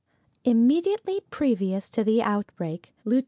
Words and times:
Immediately 0.43 1.19
previous 1.29 1.87
to 1.91 2.03
the 2.03 2.23
outbreak 2.23 2.91
Lieut. 3.05 3.19